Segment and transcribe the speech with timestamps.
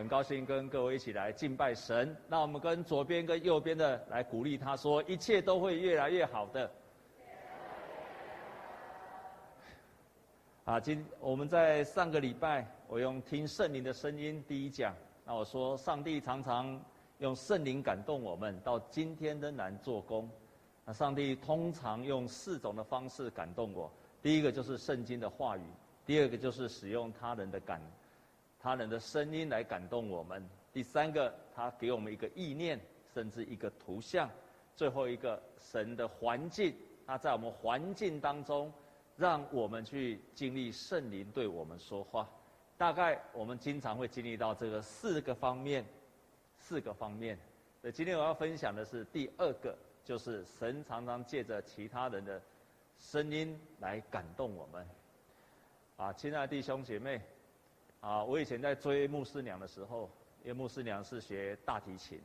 [0.00, 2.16] 很高兴跟各位一起来敬拜神。
[2.26, 6.70] 那我们跟左边跟右边的来鼓励他说，一切都会越来越好的。
[10.64, 16.82] 啊，今我们在上个礼拜，我用听圣灵的声音第一讲，那我说上帝常常
[17.18, 20.26] 用圣灵感动我们，到今天仍然做工。
[20.86, 23.92] 那上帝通常用四种的方式感动我，
[24.22, 25.62] 第一个就是圣经的话语，
[26.06, 27.82] 第二个就是使用他人的感。
[28.62, 30.46] 他人的声音来感动我们。
[30.72, 32.78] 第三个，他给我们一个意念，
[33.14, 34.30] 甚至一个图像。
[34.76, 36.74] 最后一个，神的环境，
[37.06, 38.72] 他在我们环境当中，
[39.16, 42.28] 让我们去经历圣灵对我们说话。
[42.76, 45.84] 大概我们经常会经历到这个四个方面，
[46.58, 47.38] 四个方面。
[47.82, 52.40] 那今天我要分享的是第二个，就是神常常借着其他人的
[52.98, 54.86] 声音来感动我们。
[55.96, 57.20] 啊，亲爱的弟兄姐妹。
[58.00, 60.10] 啊，我以前在追牧师娘的时候，
[60.42, 62.18] 因为牧师娘是学大提琴，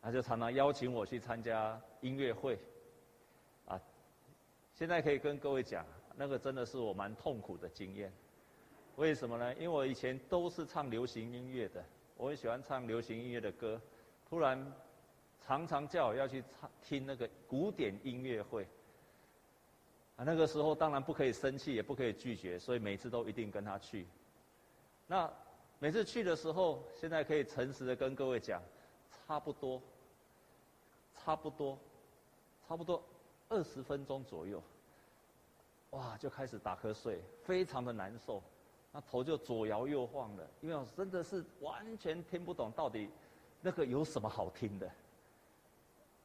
[0.00, 2.58] 他就常常邀请我去参加音乐会。
[3.66, 3.78] 啊，
[4.74, 5.84] 现在可以跟各位讲，
[6.16, 8.10] 那个真的是我蛮痛苦的经验。
[8.96, 9.54] 为什么呢？
[9.56, 11.84] 因为我以前都是唱流行音乐的，
[12.16, 13.78] 我很喜欢唱流行音乐的歌，
[14.26, 14.72] 突然
[15.42, 18.66] 常常叫我要去唱听那个古典音乐会。
[20.16, 24.06] 啊，那个时候当然不可以生气，也不可以拒绝，所以每次都一定跟他去。
[25.06, 25.32] 那
[25.78, 28.60] 每次去的时候，现在可以诚实的跟各位讲，
[29.26, 29.80] 差不多，
[31.14, 31.78] 差不多，
[32.66, 33.02] 差不多
[33.48, 34.62] 二十分钟左右，
[35.90, 38.42] 哇，就开始打瞌睡，非常的难受，
[38.90, 43.08] 那头就左摇右晃的，因为我真的是完全听不懂到底
[43.60, 44.90] 那个有什么好听的，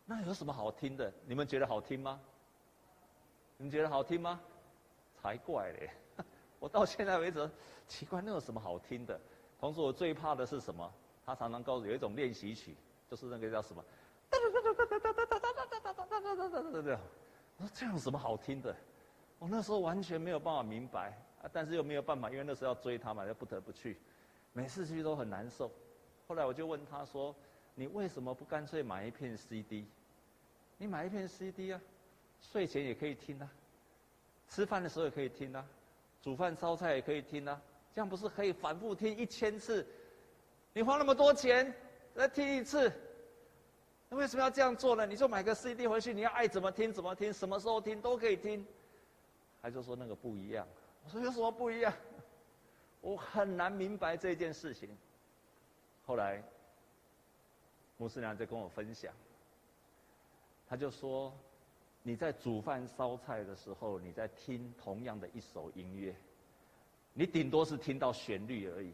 [0.06, 1.14] 那有什么好听的？
[1.28, 2.20] 你们觉得好听吗？
[3.58, 4.42] 你们觉得好听吗？
[5.22, 5.92] 才怪嘞！
[6.62, 7.50] 我到现在为止，
[7.90, 9.20] 奇怪，那有什么好听的？
[9.60, 10.94] 同时，我最怕的是什么？
[11.26, 12.76] 他常常告诉有一种练习曲，
[13.10, 13.84] 就是那个叫什么？
[14.30, 17.00] 哒哒哒哒哒哒哒哒哒哒哒哒哒哒哒哒。
[17.58, 18.76] 我说这样有什么好听的？
[19.40, 23.98] 我那时候完全没有办法明白啊，但是又没有办法，因为那时候要追他嘛，就不得不去。
[24.54, 25.72] 每次去都很难受。
[26.28, 27.36] 后来我就问他说
[27.74, 29.88] ：“你为什么不干脆买一片 CD？
[30.78, 31.82] 你买一片 CD 啊，
[32.40, 33.50] 睡前也可以听啊，
[34.48, 35.66] 吃饭的时候也可以听啊。”
[36.22, 37.60] 煮饭烧菜也可以听啊，
[37.92, 39.86] 这样不是可以反复听一千次？
[40.74, 41.74] 你花那么多钱
[42.14, 42.92] 来听一次，
[44.08, 45.06] 那为什么要这样做呢？
[45.06, 48.66] 你就买个 CD 回去，你要爱怎么听怎么听，什么时候听都可以听。
[49.62, 50.68] 他就说那个不一样。
[51.04, 51.92] 我说有什么不一样？
[53.02, 54.96] 我很难明白这件事情。
[56.06, 56.44] 后来
[57.98, 59.12] 牧师娘在跟我分享，
[60.70, 61.34] 他就说。
[62.04, 66.16] 你在煮饭烧菜的时候，你在听同样的一首音乐，
[67.14, 68.92] 你顶多是听到旋律而已。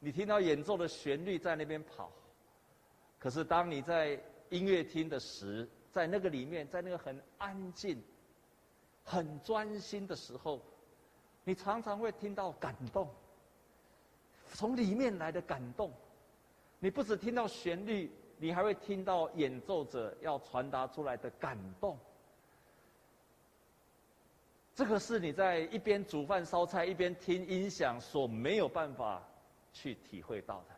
[0.00, 2.10] 你听到演奏的旋律在那边跑，
[3.18, 8.02] 可是当你在音乐厅的时，在那个里面，在那个很安静、
[9.04, 10.60] 很专心的时候，
[11.44, 13.08] 你常常会听到感动，
[14.52, 15.92] 从里面来的感动。
[16.80, 18.10] 你不只听到旋律。
[18.38, 21.98] 你还会听到演奏者要传达出来的感动，
[24.74, 29.22] 这个是你在一边煮饭烧菜一边听音响所没有办法
[29.72, 30.74] 去体会到的，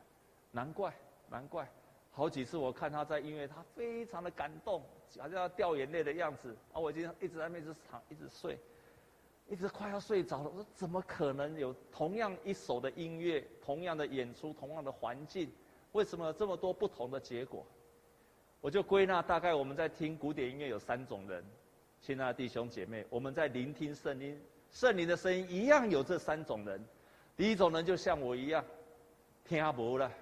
[0.50, 0.92] 难怪
[1.28, 1.68] 难怪，
[2.10, 4.82] 好几次我看他在音乐，他非常的感动，
[5.18, 6.80] 好像要掉眼泪的样子啊！
[6.80, 8.58] 我已经一直在那边一直躺一直睡，
[9.48, 10.48] 一直快要睡着了。
[10.48, 15.52] 我说怎么可能有同样一首的音乐，同样的演出，同样的环境？
[15.92, 17.66] 为什么这么多不同的结果？
[18.60, 21.42] 我就归纳，大概我们在听古典音乐有三种人，
[22.02, 24.38] 亲爱的弟兄姐妹，我们在聆听圣音，
[24.70, 26.84] 圣灵的声音一样有这三种人。
[27.36, 28.62] 第一种人就像我一样，
[29.46, 30.12] 听不了，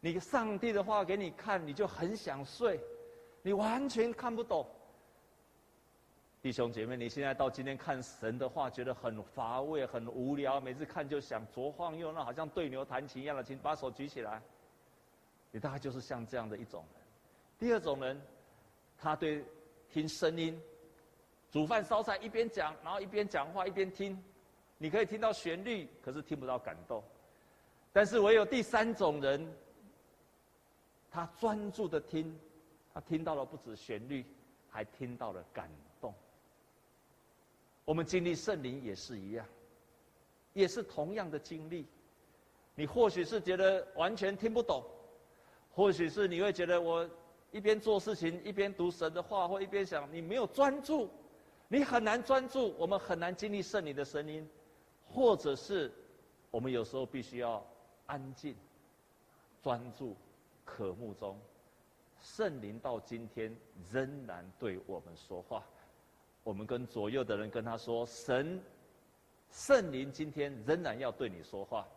[0.00, 2.78] 你上帝的话给你看，你就很想睡，
[3.40, 4.66] 你完全看不懂。
[6.42, 14.42] 弟兄姐妹，你现在到今天看神的话，觉得很乏味、很无聊，每次看就想左晃右闹，好像对牛弹琴一样的，请把手举起来。
[15.52, 17.02] 你大概就是像这样的一种人。
[17.58, 18.20] 第二种人，
[18.98, 19.44] 他对
[19.88, 20.60] 听声音、
[21.50, 24.20] 煮饭烧菜一边讲，然后一边讲话一边听，
[24.78, 27.04] 你可以听到旋律，可是听不到感动。
[27.92, 29.46] 但是唯有第三种人，
[31.10, 32.36] 他专注的听，
[32.94, 34.24] 他听到了不止旋律，
[34.70, 35.70] 还听到了感
[36.00, 36.12] 动。
[37.84, 39.46] 我们经历圣灵也是一样，
[40.54, 41.86] 也是同样的经历。
[42.74, 44.82] 你或许是觉得完全听不懂，
[45.74, 47.08] 或许是你会觉得我
[47.50, 51.08] 一边做事情一边读神的话，或一边想你没有专注，
[51.68, 52.74] 你很难专注。
[52.78, 54.46] 我们很难经历圣灵的声音，
[55.06, 55.90] 或者是
[56.50, 57.64] 我们有时候必须要
[58.06, 58.54] 安静、
[59.62, 60.14] 专注、
[60.64, 61.38] 渴慕中，
[62.20, 63.56] 圣灵到今天
[63.90, 65.64] 仍然对我们说话。
[66.44, 68.60] 我们跟左右的人跟他说：“神，
[69.50, 71.88] 圣灵今天仍然要对你说话。”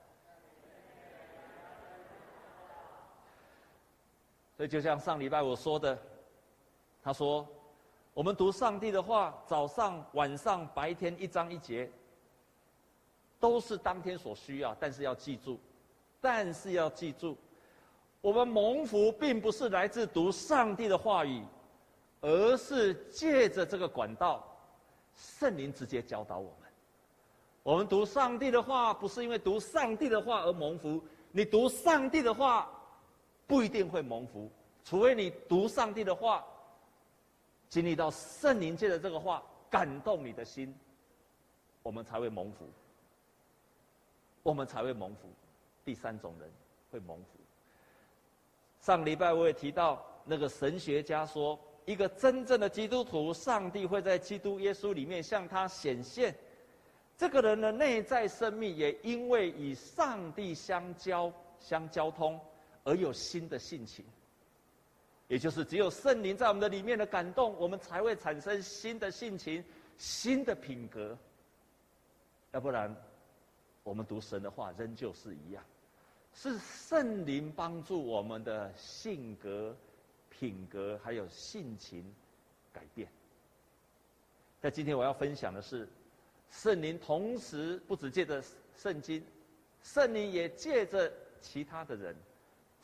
[4.58, 5.98] 所以，就像上礼拜我说的，
[7.04, 7.48] 他说
[8.14, 11.92] ：“我们读上帝的话，早上、晚上、白天一章一节，
[13.40, 15.60] 都是当天所需要，但是要记住，
[16.22, 17.38] 但是要记住，
[18.22, 21.44] 我们蒙福并不是来自读上帝的话语。”
[22.22, 24.44] 而是借着这个管道，
[25.16, 26.70] 圣灵直接教导我们。
[27.62, 31.00] 我们读上帝的话，不是因为读上帝的话而蒙福。
[31.32, 32.68] 你读上帝的话，
[33.48, 34.50] 不一定会蒙福，
[34.84, 36.46] 除非你读上帝的话，
[37.70, 40.74] 经历到圣灵借着这个话感动你的心，
[41.84, 42.68] 我们才会蒙福。
[44.44, 45.28] 我们才会蒙福。
[45.84, 46.52] 第三种人
[46.92, 47.40] 会蒙福。
[48.80, 51.60] 上礼拜我也提到，那个神学家说。
[51.86, 56.36] 一个真正的基督徒，上帝会在基督耶稣里面向他显现。
[57.16, 62.40] 这个人的内在生命也因为与上帝相交、相交通，
[62.86, 64.06] 而有新的性情。
[65.28, 69.62] 也就是只有圣灵在我们的里面的感动，我们才会产生新的性情、
[69.98, 71.18] 新的品格。
[72.54, 72.96] 要不然，
[73.84, 75.62] 我们读神的话仍旧是一样，
[76.34, 79.76] 是圣灵帮助我们的性格。
[80.38, 82.04] 品格还有性情
[82.74, 83.08] 改变。
[84.60, 85.88] 在今天我要分享的是，
[86.52, 88.44] 圣灵同时不只借着
[88.76, 89.24] 圣经，
[89.82, 91.10] 圣灵也借着
[91.40, 92.14] 其他的人，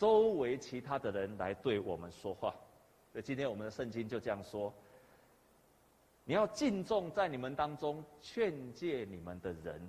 [0.02, 2.56] 周围其他的人来对我们说话。
[3.12, 4.74] 所以今天我们的圣经就这样说：
[6.24, 9.80] 你要敬重在你们当中劝诫你们的人，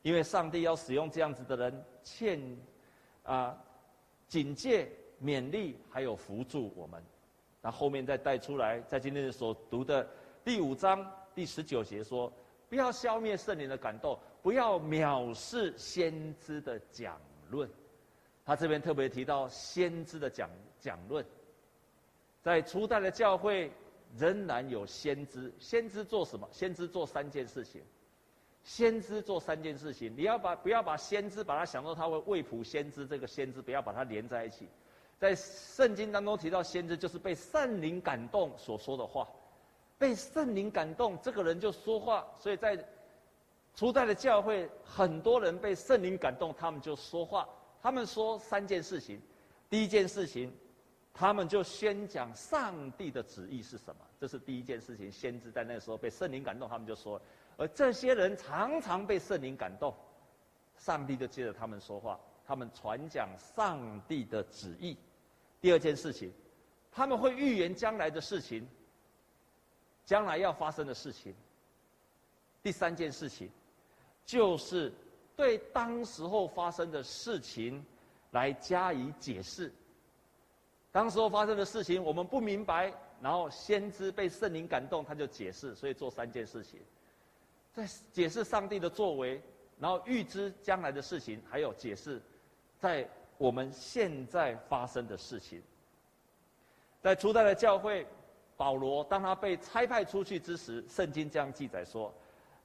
[0.00, 2.40] 因为上帝要使用这样子的人劝
[3.24, 3.54] 啊
[4.26, 4.90] 警戒。
[5.18, 7.02] 勉励还有扶助我们，
[7.62, 10.06] 那后面再带出来，在今天所读的
[10.44, 12.30] 第五章第十九节说：
[12.68, 17.18] 不要消灭圣灵的感动，不要藐视先知的讲
[17.48, 17.66] 论。
[18.46, 20.48] 他这边特别提到先知的讲
[20.80, 21.26] 讲论，
[22.42, 23.70] 在初代的教会
[24.16, 26.48] 仍然有先知，先知做什么？
[26.52, 27.82] 先知做三件事情。
[28.62, 34.68] 先知做三件事情，你要把不要把先知把他想作他为未卜先知，这个先知不要把它连在一起。
[35.20, 39.28] 在圣经当中提到先知，就是被圣灵感动所说的话，
[39.98, 42.26] 被圣灵感动，这个人就说话。
[42.38, 42.76] 所以在
[43.74, 47.48] 初代的教会，很多人被圣灵感动，他们就说话。
[47.86, 49.22] 他们说三件事情，
[49.70, 50.52] 第一件事情，
[51.14, 55.12] 他们就宣讲上帝的旨意是什么，这是第一件事情。
[55.12, 57.22] 先知在那时候被圣灵感动，他们就说，
[57.56, 59.94] 而这些人常常被圣灵感动，
[60.76, 62.18] 上帝就接着他们说话。
[62.44, 63.78] 他们传讲上
[64.08, 64.96] 帝的旨意。
[65.60, 66.32] 第二件事情，
[66.90, 68.66] 他们会预言将来的事情，
[70.04, 71.32] 将来要发生的事情。
[72.64, 73.48] 第三件事情，
[74.24, 74.92] 就是
[75.36, 77.84] 对当时候发生的事情
[78.30, 79.70] 来加以解释。
[80.90, 82.90] 当时候发生的事情我们不明白，
[83.20, 86.80] 然后先知被圣灵感动，他就解释，所以做三件事情，
[87.74, 89.40] 在解释上帝的作为，
[89.78, 92.20] 然后预知将来的事情，还有解释。
[92.78, 93.06] 在
[93.36, 95.62] 我们现在发生的事情，
[97.02, 98.06] 在初代的教会，
[98.56, 102.12] 保罗当他被差派出去之时，圣经这样记载说，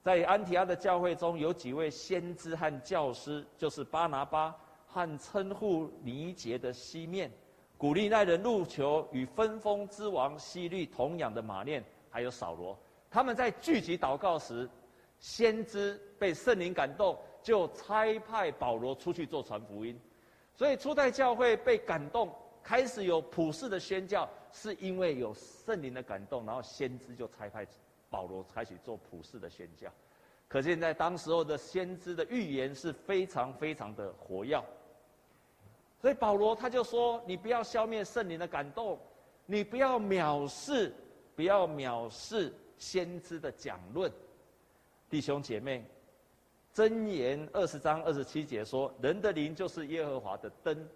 [0.01, 4.55] 在安提阿的教会中有几位先知和教师，就是巴拿巴
[4.88, 7.31] 和称呼尼结的西面，
[7.77, 12.77] 古利奈人路求与分封之王西律同养的马念，还有扫罗，
[13.10, 14.67] 他们在聚集祷告时，
[15.20, 17.17] 先知被圣灵感动。
[17.43, 20.00] 就差派保罗出去做传福音，
[20.53, 22.31] 所以初代教会被感动，
[22.62, 27.65] 开始有普世的宣教，是因为有圣灵的感动，然后先知就差派
[28.12, 29.89] 保罗开始做普世的宣教。
[30.48, 34.62] 可见在当时候的先知的预言是非常非常的活跃。
[36.00, 39.00] 所以保罗他就说：“你不要消灭圣灵的感动，
[39.46, 40.94] 你不要藐视，
[41.36, 44.12] 不要藐视先知的讲论，
[45.10, 45.86] 弟兄姐妹。”
[46.74, 50.89] 箴言二十章二十七节说：“人的灵就是耶和华的灯，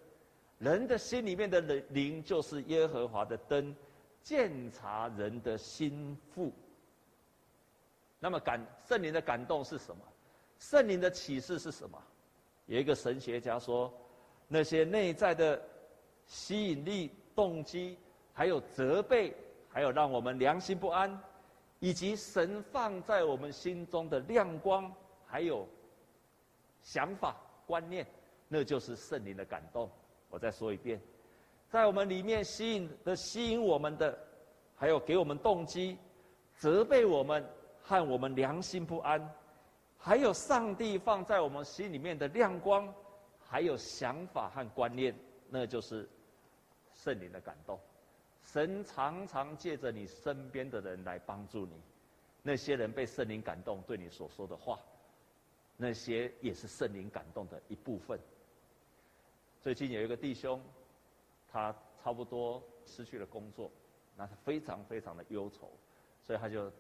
[0.58, 3.76] 人的心里面的灵就是耶和华的灯，
[4.24, 6.52] 鉴察人的心腹。”
[8.26, 10.02] 那么感圣灵的感动是什么？
[10.58, 12.02] 圣灵的启示是什么？
[12.66, 13.94] 有一个神学家说，
[14.48, 15.62] 那些内在的
[16.26, 17.96] 吸引力、动机，
[18.34, 19.32] 还有责备，
[19.70, 21.16] 还有让我们良心不安，
[21.80, 24.92] 以及神放在我们心中的亮光。
[25.28, 25.68] 还有
[26.82, 28.08] 想法、观念，
[28.48, 29.88] 那就是圣灵的感动。
[30.32, 31.00] 我再说一遍，
[31.70, 34.18] 在我们里面吸引的、吸引我们的，
[34.76, 35.96] 还有给我们动机、
[36.56, 37.48] 责备我们
[37.88, 39.22] 和我们良心不安，
[39.96, 42.92] 还有上帝放在我们心里面的亮光，
[43.40, 45.16] 还有想法和观念，
[45.50, 46.10] 那就是
[46.96, 47.80] 圣灵的感动。
[48.44, 51.80] 神常常借着你身边的人来帮助你，
[52.42, 54.80] 那些人被圣灵感动，对你所说的话，
[55.78, 58.20] 那些也是圣灵感动的一部分。
[59.62, 60.60] 最近有一个弟兄，
[61.52, 63.72] 他差不多失去了工作，
[64.16, 65.72] 那他非常非常的忧愁，
[66.24, 66.72] 所以他就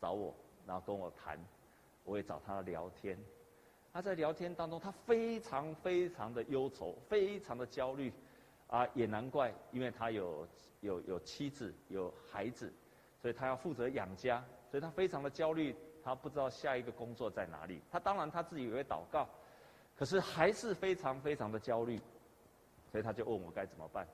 [0.00, 0.34] 找我，
[0.66, 1.38] 然后跟我谈，
[2.04, 3.18] 我也找他聊天。
[3.92, 8.12] 他在聊天当中，他非常非常的忧愁，非常的焦虑，
[8.68, 10.46] 啊，也难怪，因为他有
[10.80, 12.72] 有有妻子有孩子，
[13.20, 17.82] 所以他要负责养家，所以他非常的焦虑，他不知道下一个工作在哪里。
[17.90, 19.28] 他当然他自己也会祷告，
[19.96, 22.00] 可是还是非常非常的焦虑。
[22.90, 24.04] 所以他就问我该怎么办，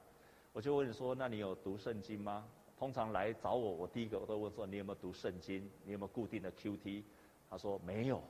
[0.52, 2.46] 我就问说：那你有读圣经吗？
[2.78, 5.70] 通常来找我，我第一个我都问说：你有没有读圣经？
[5.84, 7.02] 你有没有固定的 QT？
[7.48, 8.22] 他说没有。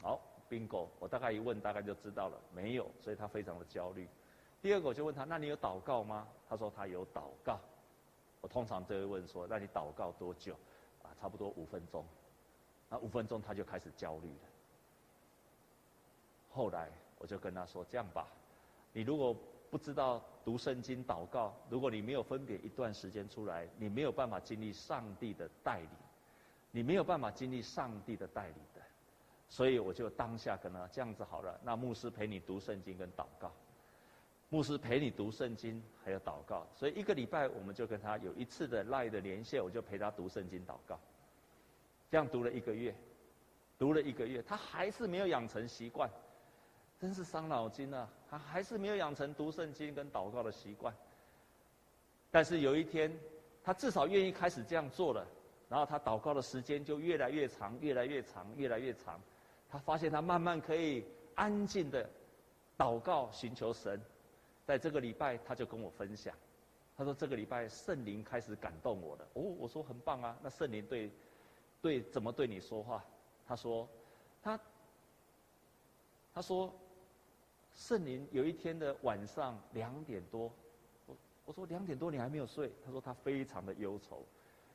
[0.00, 2.88] 好，bingo，我大概一问，大概就知道了，没有。
[3.00, 4.08] 所以他非常的焦虑。
[4.62, 6.28] 第二个我就问他：那你有祷告吗？
[6.48, 7.58] 他说他有祷告。
[8.40, 10.54] 我通常就会问说：那你祷告多久？
[11.02, 12.04] 啊，差不多五分钟。
[12.88, 14.48] 那五分钟他就开始焦虑了。
[16.50, 18.28] 后来我就跟他说：这样吧。
[18.92, 19.36] 你如果
[19.70, 25.90] 不知道读圣经、祷告，如果你没有分别一段时间出来，你没有办法经历上帝的带领，
[26.70, 28.80] 你没有办法经历上帝的带领的。
[29.46, 33.52] 所以我就当下跟他这样子好了，那牧师陪你读圣经跟祷告，
[34.48, 40.98] 牧师陪你读圣经还有祷告，所以一个礼拜我们就跟他有一次的赖的连线，我就陪他读圣经、祷告，
[42.10, 42.94] 这样读了一个月，
[43.78, 46.10] 读了一个月，他还是没有养成习惯。
[47.00, 48.08] 真是伤脑筋啊！
[48.28, 50.92] 他还是没有养成读圣经跟祷告的习惯。
[52.28, 53.16] 但是有一天，
[53.62, 55.24] 他至少愿意开始这样做了，
[55.68, 59.20] 然后他祷告的时间就越来越长，越来越长，越来越长。
[59.70, 61.04] 他发现他慢慢可以
[61.36, 62.10] 安静的
[62.76, 64.00] 祷告寻求神。
[64.66, 66.34] 在这个礼拜，他就跟我分享，
[66.96, 69.24] 他说这个礼拜圣灵开始感动我了。
[69.34, 70.36] 哦，我说很棒啊！
[70.42, 71.10] 那圣灵对
[71.80, 73.04] 对怎么对你说话？
[73.46, 73.88] 他说
[74.42, 74.58] 他
[76.34, 76.74] 他说。
[77.78, 80.52] 圣灵有一天的晚上两点多，
[81.06, 84.26] 我我说两点多你还没有睡，他说他非常的忧愁，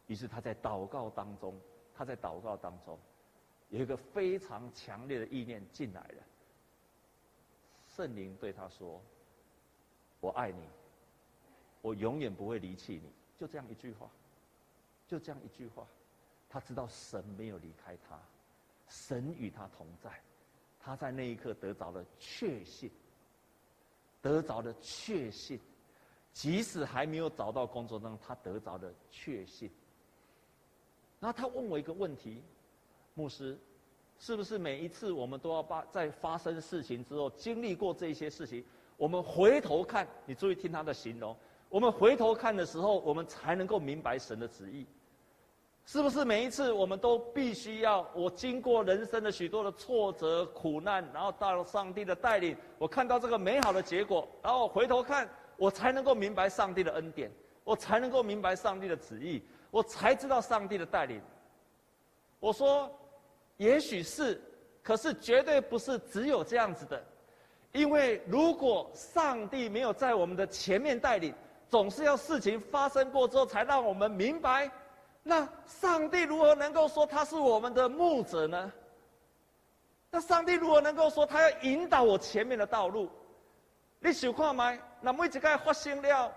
[0.08, 1.60] 于是他在祷告当中，
[1.94, 2.98] 他在祷告当中，
[3.68, 6.24] 有一个非常强烈的意念进来了。
[7.90, 9.02] 圣灵对他说
[10.22, 10.64] ：“我爱你，
[11.82, 14.10] 我永远不会离弃你。”就这样一句话，
[15.06, 15.86] 就这样一句话，
[16.50, 18.18] 他知道神没有离开他，
[18.88, 20.10] 神与他同在。
[20.84, 22.92] 他在那一刻得着了确信，
[24.22, 25.58] 得着了确信，
[26.34, 29.72] 即使还没有找到工作当中，他得着了确信。
[31.22, 32.42] 然后他问我一个问题，
[33.13, 33.58] 牧师，
[34.20, 38.62] 是不是每一次我们都要把在发生事情之后，经历过这些事情，
[38.98, 41.34] 我们回头看，你注意听他的形容，
[41.70, 44.86] 我们回头看的时候，我们才能够明白神的旨意。
[45.86, 57.30] 是不是每一次我们都必须要我经过人生的许多的挫折、苦难，然后到了上帝的带领，我看到这个美好的结果，然后回头看，我才能够明白上帝的恩典，
[57.66, 61.22] 我才能够明白上帝的旨意，我才知道上帝的带领。
[62.40, 62.90] 我说，
[63.58, 64.42] 也许是，
[64.82, 67.04] 可是绝对不是只有这样子的，
[67.74, 71.34] 因为如果上帝没有在我们的前面带领，
[71.68, 74.72] 总是要事情发生过之后才让我们明白。
[75.24, 78.72] 那上帝如何能够说他是我们的牧者呢？
[80.12, 83.10] 那上帝如何能够说他要引导我前面的道路？
[84.00, 84.77] 你想看吗？
[85.00, 86.32] 那每一次发生了，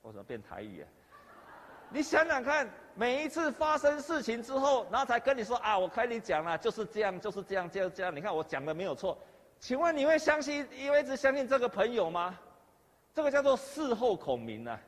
[0.00, 0.88] 我怎么变台语啊？
[1.90, 8.14] 你想想看，每一次发生事情之后，然后才跟你说啊，我跟你讲了，就是这样，就是这样，就是这样。
[8.14, 9.18] 你看我讲的没有错，
[9.58, 12.38] 请问你会相信，你会一直相信这个朋友吗？
[13.12, 14.78] 这个叫做事后孔明啊。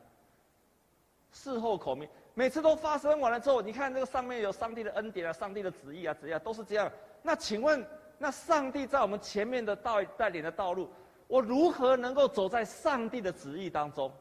[1.33, 2.07] 事后孔明。
[2.33, 6.89] 每次都发生完了之后，你看这个上面有上帝的恩典啊，上帝的旨意啊，怎样都是这样。
[7.21, 7.85] 那请问，
[8.17, 10.89] 那上帝在我们前面的道带领的道路，
[11.27, 14.11] 我如何能够走在上帝的旨意当中？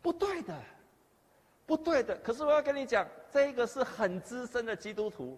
[0.00, 0.54] 不对的，
[1.66, 2.16] 不对的。
[2.18, 5.36] 可是我要跟你讲，这个是很资深的基督徒，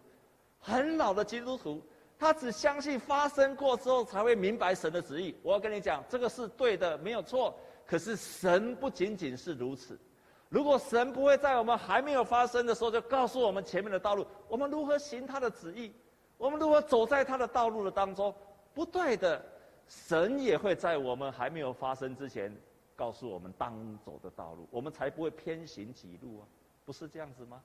[0.60, 1.82] 很老的基督徒，
[2.18, 5.34] 他只相信发生过之后才会明白神的旨意。
[5.42, 7.58] 我要跟你讲，这个是对的，没有错。
[7.86, 9.98] 可是神不仅仅是如此。
[10.48, 15.92] 如果神不会在我们还没有发生的时候就告诉我们前面的道路，我们如何行他的旨意？
[16.38, 18.34] 我们如何走在他的道路的当中？
[18.72, 19.44] 不对的，
[19.88, 22.56] 神也会在我们还没有发生之前，
[22.96, 26.46] 告诉我们当走的道路，我们才不会偏行己路啊！
[26.84, 27.60] 不是这样子吗？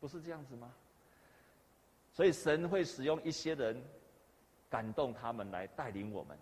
[0.00, 0.72] 不是这样子吗？
[2.12, 3.80] 所以神会使用一些人，
[4.68, 6.36] 感动他们来带领我们；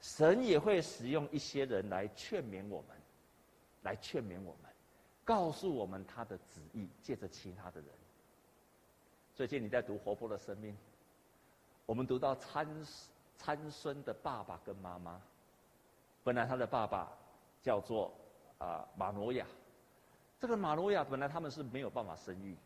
[0.00, 2.96] 神也会使用一些人来劝勉我们，
[3.82, 4.70] 来劝勉我们，
[5.24, 7.88] 告诉我们他的旨意，借着其他的人。
[9.34, 10.72] 最近你在读《活泼的生命》，
[11.86, 12.66] 我们读到参
[13.36, 15.20] 参孙的爸爸跟妈妈，
[16.22, 17.10] 本来他的爸爸
[17.62, 18.12] 叫做
[18.58, 19.46] 啊马挪亚，
[20.38, 22.56] 这个马挪亚本来他们是没有办法生育，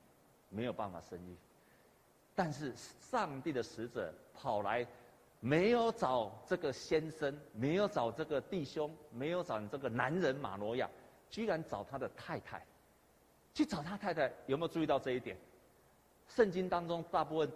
[0.50, 1.36] 没有办法生育，
[2.34, 4.86] 但是上帝的使者跑来，
[5.40, 10.90] 没有找这个先生，没有找这个弟兄，没有找这个男人马挪亚，
[11.30, 12.64] 居然找他的太太，
[13.54, 15.36] 去找他太太，有没有注意到这一点？
[16.28, 17.50] 圣经当中大部分，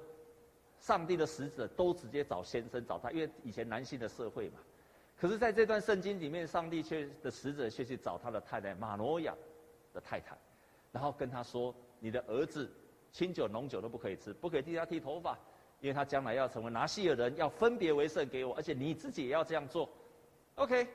[0.79, 4.61] 上帝的使者都直接找先生找他，因为以前男性的社会嘛。
[5.17, 9.35] 可是在这段圣经里面，上帝却的使者却去找他的太太玛挪亚
[9.93, 10.35] 的太太，
[10.93, 12.71] 然后跟他说：“你的儿子
[13.13, 15.39] 清酒浓酒都不可以吃，不可以替他剃头发，
[15.81, 19.87] 因为他将来要成为拿细耳人，要分别为圣给我，而且你自己也要这样做。
[20.55, 20.89] ”OK，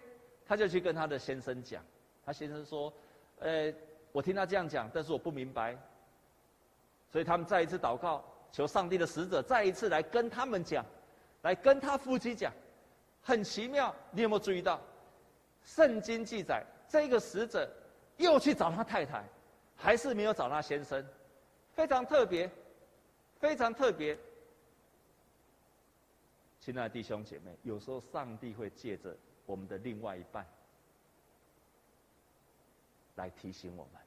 [0.43, 1.83] 他就去跟他的先生讲，
[2.25, 2.91] 他先生说
[3.39, 3.73] ：“呃，
[4.11, 5.77] 我听他这样讲，但是我不明白。”
[7.11, 10.85] 所以他们再一次祷告，求上帝的使者再一次来跟他们讲，
[11.43, 12.51] 来跟他夫妻讲，
[13.21, 13.95] 很奇妙。
[14.11, 14.81] 你有没有注意到？
[15.63, 17.67] 圣经记载，这个使者
[18.17, 19.23] 又去找他太太，
[19.75, 21.03] 还是没有找他先生，
[21.71, 22.49] 非常特别，
[23.39, 24.17] 非常特别。
[26.59, 29.15] 亲爱的弟兄姐妹，有时候上帝会借着
[29.45, 30.45] 我们的另外一半
[33.15, 34.01] 来提醒我们，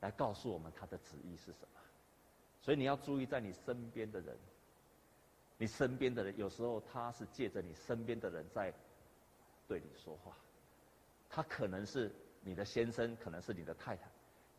[0.00, 1.80] 来告诉我们他的旨意是什么。
[2.60, 4.36] 所以你要注意，在你身边的人，
[5.56, 8.72] 你身边的人有时候他是借着你身边的人在
[9.66, 10.36] 对你说话，
[11.28, 12.10] 他可能是
[12.42, 14.10] 你的先生，可能是你的太太，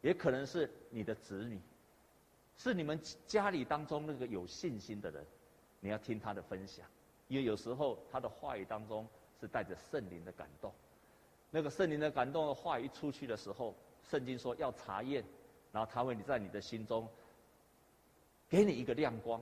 [0.01, 1.59] 也可能是你的子女，
[2.57, 5.25] 是你们家里当中那个有信心的人，
[5.79, 6.87] 你要听他的分享，
[7.27, 9.07] 因为有时候他的话语当中
[9.39, 10.73] 是带着圣灵的感动，
[11.51, 13.75] 那个圣灵的感动的话一出去的时候，
[14.09, 15.23] 圣经说要查验，
[15.71, 17.07] 然后他会你在你的心中。
[18.49, 19.41] 给你一个亮光，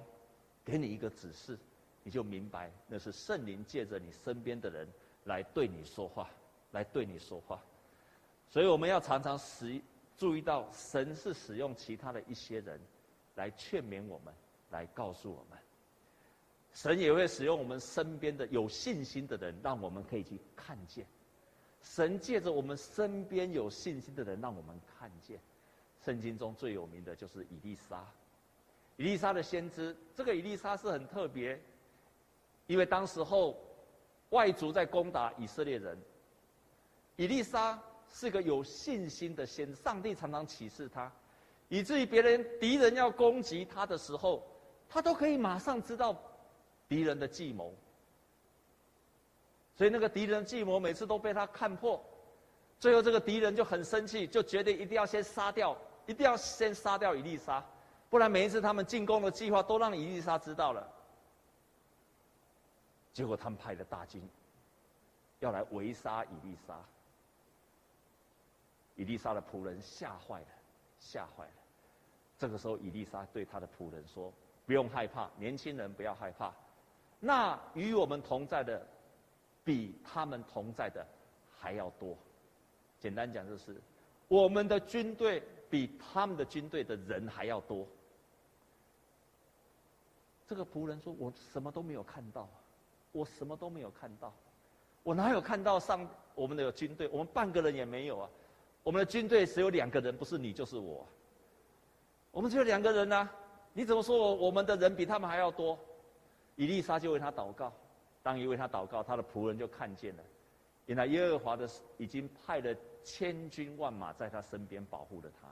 [0.63, 1.57] 给你一个指示，
[2.03, 4.87] 你就明白那是圣灵借着你身边的人
[5.23, 6.29] 来对你说话，
[6.71, 7.59] 来对你说话。
[8.47, 9.81] 所以我们要常常使
[10.15, 12.79] 注意到，神是使用其他的一些人
[13.33, 14.31] 来劝勉我们，
[14.69, 15.57] 来告诉我们。
[16.73, 21.03] 神也会使用我们身边的有信心的人，让我们可以去看见。
[21.81, 25.39] 神借着我们身边有信心的人，让我们看见。
[26.03, 28.05] 圣经中最有名的就是以利沙。
[28.95, 31.59] 以利沙的先知，这个以利沙是很特别，
[32.67, 33.57] 因为当时候
[34.29, 35.97] 外族在攻打以色列人，
[37.15, 41.11] 以利沙是个有信心的先知，上帝常常启示他，
[41.69, 44.45] 以至于别人敌人要攻击他的时候，
[44.87, 46.17] 他都可以马上知道
[46.87, 47.73] 敌人的计谋，
[49.79, 52.03] 所以那个敌人的计谋每次都被他看破，
[52.81, 55.73] 最后这个敌人就很生气，就决定一定要先杀掉，
[56.05, 57.63] 一定要先杀掉伊丽莎。
[58.09, 60.85] 不然每一次他们进攻的计划都让伊丽莎知道了，
[63.13, 64.21] 结果他们派了大军，
[65.39, 66.77] 要来围杀伊丽莎，
[68.97, 70.47] 伊丽莎的仆人吓坏了，
[70.99, 71.51] 吓坏了。
[72.37, 74.29] 这个时候，伊丽莎对他的仆人说
[74.67, 76.53] ：“不用害怕，年轻人不要害怕。
[77.21, 78.85] 那与我们同在的，
[79.69, 81.05] 比他们同在的
[81.55, 82.17] 还要多。
[82.99, 83.79] 简单讲就是，
[84.27, 87.85] 我们的军队比他们的军队的人还要多。”
[90.47, 92.49] 这个仆人说：“我什么都没有看到，
[93.11, 94.33] 我什么都没有看到，
[95.03, 97.07] 我哪有看到上我们的军队？
[97.09, 98.29] 我们半个人也没有啊！
[98.81, 101.05] 我们的军队只有两个人，不是你就是我。
[102.31, 103.29] 我们只有两个人呐、
[103.71, 105.77] 你怎么说我我们的人比他们还要多？”
[106.57, 107.71] 以利莎就为他祷告，
[108.21, 110.23] 当一为他祷告，他的仆人就看见了，
[110.85, 115.47] 原来耶和华的已经派了千军万马在他身边保护了他。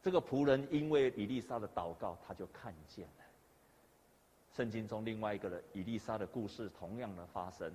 [0.00, 3.24] 这个仆人因为以利沙的祷告，他就看见了。
[4.54, 7.72] 圣经中另外一个人以利沙的故事同样的发生。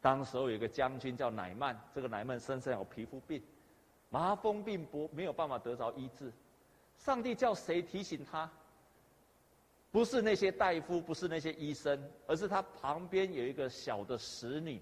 [0.00, 3.42] 当时候有一个将军叫乃曼，这个乃曼身上有皮肤病，
[4.08, 6.32] 麻风病不没有办法得着医治。
[6.98, 8.50] 上帝叫谁提醒他？
[9.92, 14.80] 不是那些大夫，不是那些医生，而是他旁边有一个小的使女，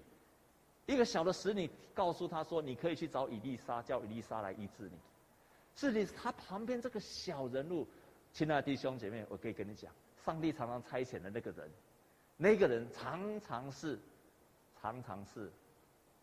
[0.85, 4.97] 一个小的使女告诉他说：“你可以去找伊丽莎，叫伊丽莎来医治你。”
[5.75, 7.87] 是你他旁边这个小人物，
[8.33, 9.91] 亲爱的弟兄姐妹，我可以跟你讲。
[10.25, 11.71] 上帝常常差遣的那个人，
[12.37, 13.97] 那个人常常是，
[14.79, 15.49] 常常是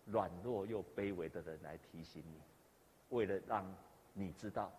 [0.05, 2.39] 软弱又卑微的人来提醒你，
[3.09, 3.67] 为了让
[4.13, 4.71] 你知道，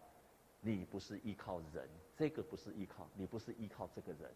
[0.68, 4.30] 你不是依靠人，这个不是依靠，你不是依靠这个人。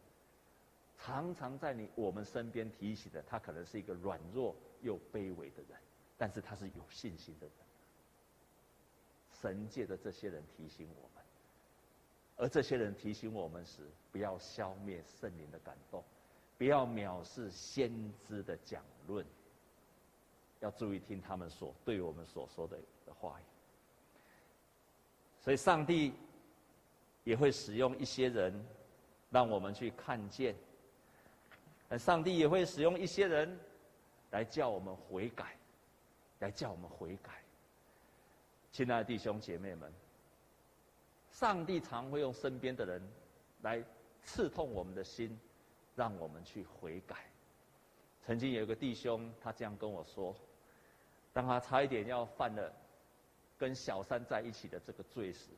[0.98, 5.78] 常常在你我们身边提醒的，他可能是一个软弱又卑微的人，
[6.18, 7.56] 但是他是有信心的人。
[9.42, 11.24] 神界的这些人提醒我们，
[12.38, 16.04] 而这些人提醒我们时，不要消灭圣灵的感动，
[16.58, 17.92] 不要藐视先
[18.28, 19.26] 知的讲论，
[20.60, 23.44] 要注意听他们所对我们所说的的话语。
[25.44, 26.14] 所以，上帝
[27.24, 28.54] 也会使用一些人，
[29.32, 30.56] 让我们去看见。
[31.98, 33.60] 上帝也会使用一些人，
[34.30, 35.58] 来叫我们悔改，
[36.40, 37.42] 来叫我们悔改。
[38.72, 39.92] 亲爱的弟兄姐妹们，
[41.32, 43.02] 上帝常会用身边的人，
[43.62, 43.84] 来
[44.24, 45.38] 刺痛我们的心，
[45.96, 47.26] 让我们去悔改。
[48.24, 50.36] 曾经有一个弟兄，他这样跟我说：
[51.34, 52.72] 当他差一点要犯了
[53.62, 55.50] 跟小三在一起的这个罪时，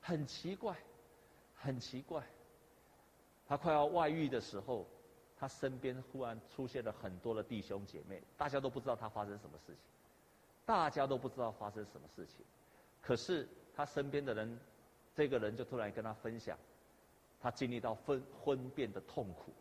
[0.00, 0.74] 很奇怪，
[1.54, 2.24] 很奇怪，
[3.46, 4.86] 他快要外遇的时候。
[5.36, 9.76] 他身边忽然出现了很多的弟兄姐妹，大家都不知道他发生什么事情，
[10.64, 12.46] 大家都不知道发生什么事情，
[13.02, 14.58] 可是他身边的人，
[15.14, 16.56] 这个人就突然跟他分享，
[17.42, 19.52] 他经历到分婚变的痛苦，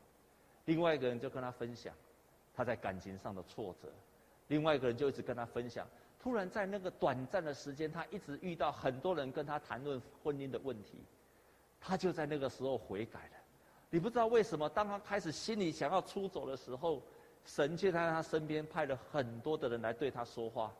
[0.66, 1.94] 另外一个人就跟他分享，
[2.54, 3.92] 他在感情上的挫折，
[4.48, 5.86] 另外一个人就一直跟他分享，
[6.24, 11.04] 突然在那个短暂的时间，他一直遇到很多人跟他谈论婚姻的问题，
[11.82, 13.36] 他就在那个时候悔改了。
[13.90, 17.04] 你不知道为什么，当他开始心里想要出走的时候，
[17.44, 20.74] 神却在他身边派了很多的人来对他说话，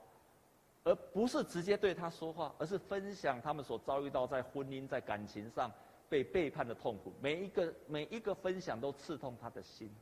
[0.86, 5.70] 而不是直接对他说话，而是分享他们所遭遇到在婚姻、在感情上
[6.08, 7.12] 被背叛的痛苦。
[7.20, 9.94] 每一个每一个分享都刺痛他的心。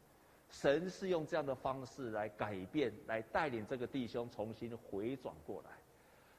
[0.51, 5.71] 神是用这样的方式来改变、来带领这个弟兄重新回转过来。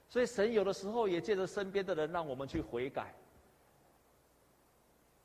[0.08, 3.14] 所以神有的时候也借着身边的人，让我们去悔改。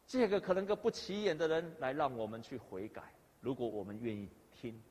[0.06, 3.04] 借个可能个不起眼的人来让我们去悔改，
[3.42, 4.82] 如果我们愿意听，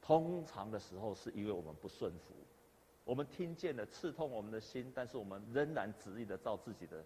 [0.00, 2.32] 通常的时候是因为我们不顺服，
[3.04, 7.04] 我们听见了刺痛我们的心，但是我们仍然执意的照自己的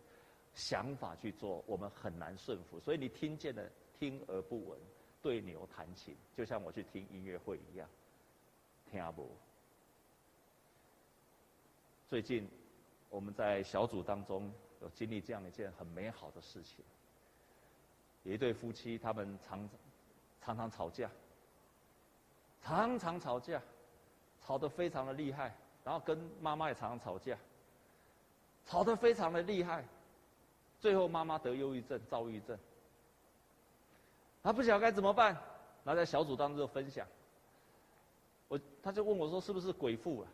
[0.53, 2.79] 想法去做，我们很难顺服。
[2.79, 3.63] 所以你听见了，
[3.99, 4.79] 听而不闻，
[5.27, 7.89] 对牛弹琴，就像我去听音乐会一样，
[8.89, 9.29] 听不。
[12.07, 12.49] 最近
[13.11, 16.85] 我们在小组当中有经历这样一件很美好的事情。
[18.23, 19.69] 有一对夫妻，他们常
[20.41, 21.11] 常常吵架，
[22.63, 23.61] 常常吵架，
[24.41, 27.37] 吵得非常的厉害，然后跟妈妈也常常吵架，
[28.65, 29.85] 吵得非常的厉害，
[30.79, 32.57] 最后妈妈得忧郁症、躁郁症，
[34.47, 35.35] 他不晓得该怎么办，
[35.83, 37.05] 然后在小组当中就分享，
[38.47, 40.29] 我他就问我说：“是不是鬼附了？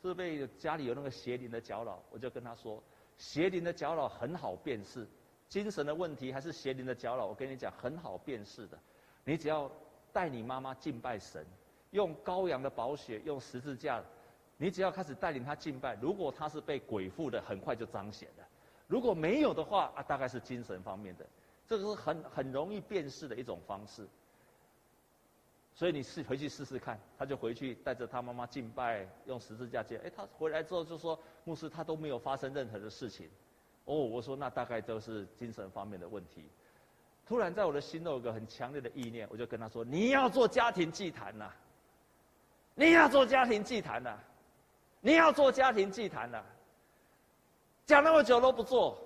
[0.00, 2.80] 是不是被家里有那个邪灵的搅扰？”我就跟他说
[3.18, 5.04] ：“邪灵的搅扰很好辨识。”
[5.50, 8.78] 精神的问题还是邪灵的搅扰，我跟你讲很好辨识的。
[9.24, 9.68] 你只要
[10.12, 11.44] 带你妈妈敬拜神，
[11.90, 14.00] 用羔羊的宝血，用十字架，
[14.58, 15.96] 你只要开始带领她敬拜。
[16.00, 18.44] 如果她是被鬼附的，很快就彰显了；
[18.86, 21.26] 如果没有的话，啊，大概是精神方面的。
[21.68, 24.06] 这个是很很容易辨识的一种方式。
[25.74, 29.98] 所以你试回去试试看，他就回去带着他妈妈敬拜，用十字架接。
[29.98, 33.28] 哎，他回来之后就说：“牧师，他都没有发生任何的事情。”
[33.84, 36.48] 哦，我说那大概都是精神方面的问题。
[37.26, 41.50] 突然在我的心中有个很强烈的意念，我就跟他说：“你要做家庭祭坛呐！
[42.74, 44.16] 你要做家庭祭坛呐！
[45.02, 46.42] 你要做家庭祭坛呐！
[47.84, 48.98] 讲那么久都不做。”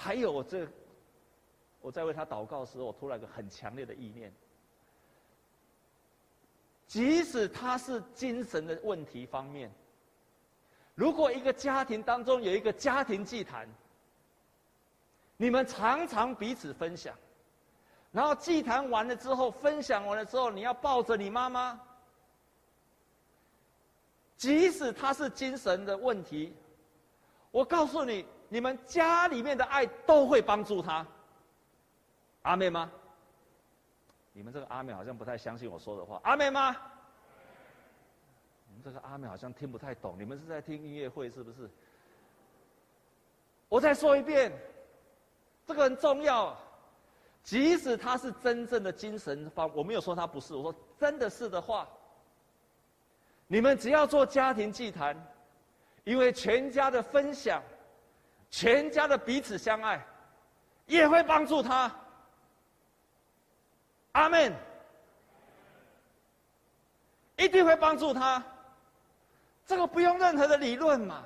[0.00, 0.64] 还有我这，
[1.80, 4.32] 我在为他祷告时候，我突然有个很强烈的意念。
[6.86, 9.68] 即使他是精神的问题方面，
[10.94, 13.68] 如果一个家庭当中有一个家庭祭坛，
[15.36, 17.12] 你们常常彼此分享，
[18.12, 21.78] 然后祭坛完了之后，分享完了之后，你要抱着你妈妈，
[24.36, 26.54] 即使他是精神的问题，
[27.50, 31.06] 我告诉你，你们家里面的爱都会帮助他。
[32.42, 32.90] 阿妹吗？
[34.32, 36.76] 你们这个阿妹好像不太相信我说的话，阿妹吗？
[38.68, 41.68] 你们这个阿妹好像听不太懂，你们是在听音乐会是不是？
[43.68, 44.52] 我再说一遍，
[45.66, 46.56] 这个很重要。
[47.42, 51.88] 即使他是真正的精神方，我没有说他不是，我说真的是的话，
[53.46, 55.16] 你们只要做家庭祭坛，
[56.04, 57.62] 因为全家的分享，
[58.50, 60.04] 全家的彼此相爱，
[60.86, 61.94] 也会帮助他。
[64.12, 64.52] 阿门。
[67.36, 68.42] 一定会帮助他。
[69.64, 71.22] 这个不用任何的理论嘛？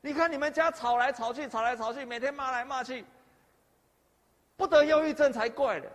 [0.00, 3.04] 你看你们家吵来吵去，吵来吵去，每天骂来骂去，
[4.56, 5.86] 不得忧郁症才怪呢。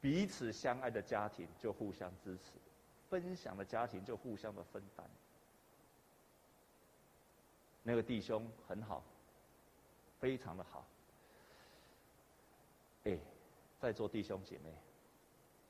[0.00, 2.50] 彼此相爱的家庭就互相支持，
[3.08, 5.06] 分享的家庭就互相的分担。
[7.82, 9.02] 那个弟兄很好，
[10.18, 10.84] 非常的好。
[13.04, 13.18] 哎，
[13.80, 14.72] 在座弟兄姐妹，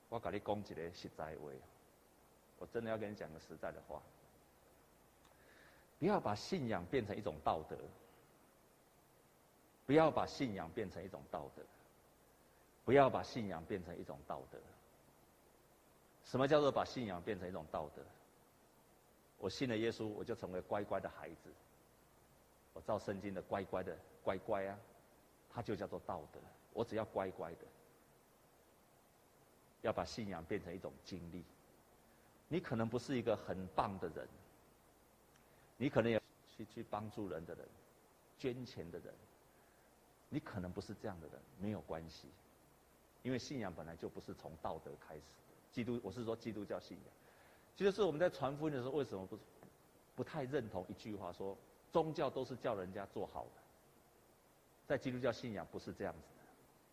[0.09, 1.51] 我跟你讲一个实在话，
[2.59, 4.03] 我真的要跟你讲个实在的话，
[5.99, 7.77] 不要把信仰变成一种道德，
[9.87, 11.63] 不要把信仰变成一种道德。
[12.83, 14.59] 不要把信仰变成一种道德。
[16.25, 18.03] 什么叫做把信仰变成一种道德？
[19.39, 21.53] 我信了耶稣，我就成为乖乖的孩子。
[22.73, 24.79] 我照圣经的乖乖的乖乖啊，
[25.51, 26.41] 它就叫做道德。
[26.73, 27.67] 我只要乖乖的。
[29.83, 31.43] 要把信仰变成一种经历。
[32.49, 34.29] 你可能不是一个很棒的人，
[35.79, 36.21] 你可能也
[36.55, 37.67] 去去帮助人的人，
[38.39, 39.15] 捐钱的人，
[40.29, 42.29] 你可能不是这样的人，没有关系。
[43.23, 45.23] 因为信仰本来就不是从道德开始，
[45.73, 47.07] 基督我是说基督教信仰，
[47.75, 49.39] 其实是我们在传福音的时候，为什么不
[50.17, 51.57] 不太认同一句话说，
[51.93, 53.63] 宗教都是叫人家做好的，
[54.87, 56.45] 在基督教信仰不是这样子的。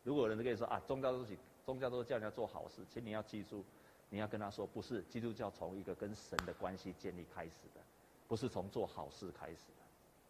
[0.03, 3.63] 如果有人跟你说啊，宗教都是宗教都是叫人家做好事，请你要记住，
[4.09, 7.81] 你要跟他说，不是基督教从一个跟神的关系建立开始的，
[8.27, 9.83] 不是从做好事开始的。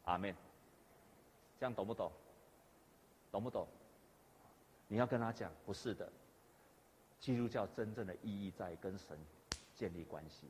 [0.05, 0.35] 阿门。
[1.59, 2.11] 这样懂不懂？
[3.31, 3.67] 懂不懂？
[4.87, 6.07] 你要跟他讲，不是的，
[7.19, 9.17] 基督教真正的意义在跟神
[9.75, 10.47] 建立关系，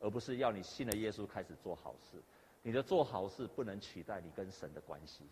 [0.00, 2.20] 而不是要你信了耶稣开始做好事。
[2.66, 5.22] 你的做好事不能取代你跟神的关系。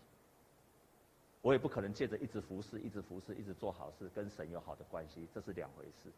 [1.41, 6.09] 我也不可能借着一直服侍、一直服侍、一直做好事，跟神有好的关系，这是两回事。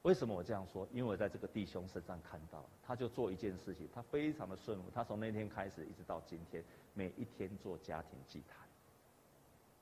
[0.00, 0.88] 为什么我这样说？
[0.92, 4.90] 因为我在这个弟兄身上看到，他就做一件事情，他非常的顺服。
[4.94, 8.66] 他从那天开始一直到今天，每一天做家庭祭坛。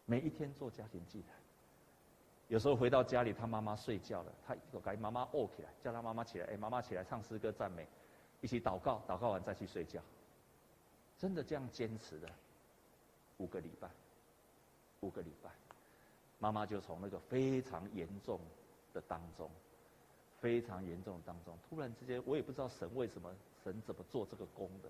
[0.07, 1.37] 每一天做家庭祭坛，
[2.49, 7.87] 有时候回到家里，他妈妈睡觉了，他就给妈妈哦起来，叫他妈妈起来，哎，妈妈起来唱诗歌赞美，
[8.41, 10.03] 一起祷告，祷告完再去睡觉。
[11.19, 12.29] 真的这样坚持的，
[13.39, 13.89] 五个礼拜，
[15.01, 15.51] 五个礼拜，
[16.39, 18.41] 妈妈就从那个非常严重
[18.95, 19.51] 的当中，
[20.41, 24.89] 非常严重的当中，突然之间，我也不知道神为什么，神怎么做这个工的，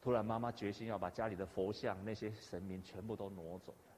[0.00, 3.94] 突然妈妈决心要把家里的佛像那些神明全部都挪走了。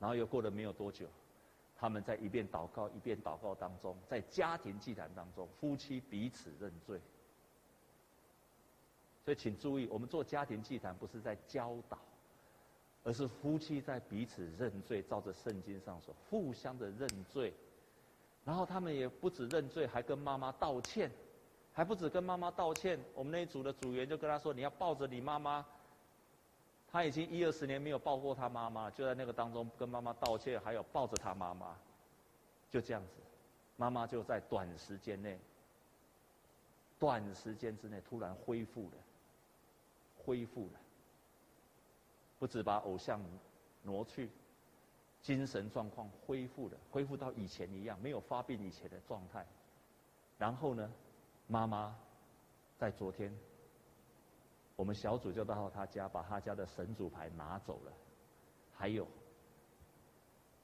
[0.00, 1.06] 然后又过了没有多久，
[1.76, 7.00] 他们在一边祷告一边祷告当中，在家庭祭坛当中，夫妻彼此认罪。
[9.26, 11.98] 所以请注意，我们做家庭祭坛不是在教导，
[13.02, 17.52] 而是夫妻在彼此认罪，照着圣经上说，互相的认罪。
[18.44, 21.10] 然后他们也不止认罪，还跟妈妈道歉，
[21.72, 23.00] 还不止跟妈妈道歉。
[23.16, 25.66] 我们那一组的组员就跟他说：“你要抱着你妈妈。”
[26.88, 31.76] 他已经一二十年没有抱过他妈妈，就在那个当中跟妈妈道歉，还有抱着他妈妈，
[32.70, 33.14] 就这样子，
[33.76, 35.36] 妈妈就在短时间内，
[36.96, 38.92] 短时间之内突然恢复了，
[40.26, 40.80] 恢复了，
[42.40, 43.20] 不止把偶像
[43.84, 44.28] 挪去，
[45.22, 49.46] 精神状况恢复了，恢复到以前一样，没有发病以前的状态。
[50.36, 50.92] 然后呢，
[51.46, 51.96] 妈妈
[52.76, 53.32] 在昨天。
[54.74, 57.92] 我们小组就到他家，把他家的神主牌拿走了，
[58.74, 59.08] 还有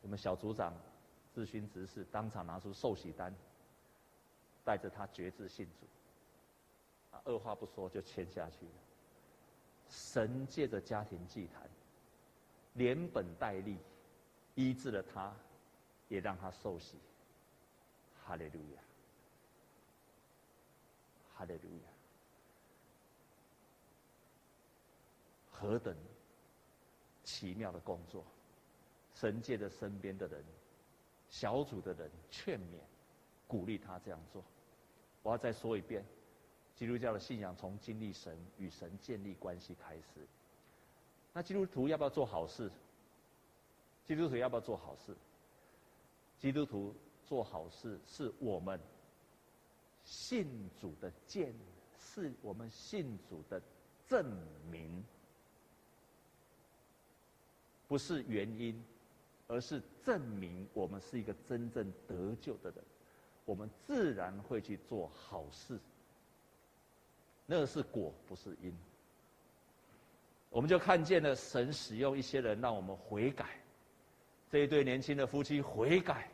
[0.03, 0.75] 我们小组长
[1.35, 3.35] 志勋执事当场拿出受洗单，
[4.65, 5.87] 带着他决志信主，
[7.17, 8.73] 啊，二话不说就签下去了。
[9.93, 11.69] 神借着家庭祭坛，
[12.73, 13.77] 连本带利
[14.55, 15.31] 医治了他，
[16.09, 16.97] 也让他受洗。
[18.25, 18.81] 哈利路亚，
[21.35, 21.89] 哈利路亚。
[25.51, 25.95] 何等
[27.23, 28.25] 奇妙的工作！
[29.15, 30.43] 神借着身边的人、
[31.29, 32.79] 小组的人劝勉、
[33.47, 34.43] 鼓励他这样做。
[35.23, 36.03] 我要再说一遍：
[36.75, 40.27] 基督教的信仰从经历神与神建立关系开始。
[41.33, 42.71] 那基督徒要不要做好事？
[44.05, 45.15] 基督徒要不要做好事？
[46.39, 48.81] 基督徒做好事是我们
[50.05, 51.55] 信主的见，
[51.99, 53.63] 是我们信主的
[54.09, 54.27] 证
[54.71, 55.05] 明。
[57.87, 58.83] 不是原因，
[59.47, 62.85] 而是证明我们是一个真正得救的人，
[63.45, 65.79] 我们自然会去做好事。
[67.55, 68.75] 那是果，不是因。
[70.49, 73.45] 我们就看见了神使用一些人让我们悔改。
[74.51, 76.31] 这一对年轻的夫妻悔改，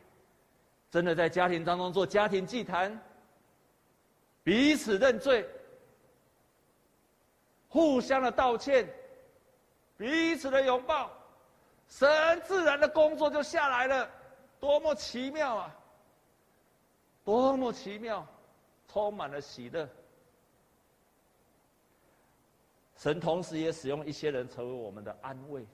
[0.89, 2.97] 真的在家庭当中做家庭祭坛，
[4.45, 5.45] 彼此认罪，
[7.67, 8.87] 互相的道歉，
[9.97, 11.11] 彼此的拥抱，
[11.89, 14.09] 神自然的工作就下来了，
[14.57, 15.75] 多么奇妙啊！
[17.25, 18.25] 多么奇妙，
[18.87, 19.85] 充满了喜乐。
[22.99, 25.65] 神同时也使用一些人成为我们的安慰，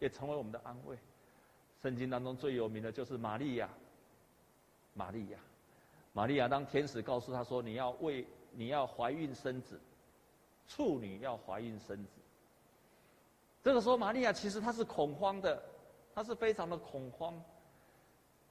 [0.00, 0.98] 也成为我们的安慰。
[1.80, 3.68] 圣经当中最有名的就是玛利亚。
[4.94, 5.38] 玛利亚，
[6.12, 9.80] 玛利亚当天使告诉她说：“你要为你要怀孕生子，
[10.66, 12.10] 处女要怀孕生子。”
[13.62, 15.62] 这个时候，玛利亚其实她是恐慌的，
[16.14, 17.40] 她是非常的恐慌。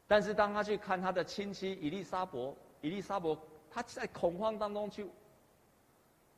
[0.08, 3.38] 但是当她去看她的亲戚伊丽莎伯，伊丽莎伯
[3.70, 5.06] 她在恐慌当中去。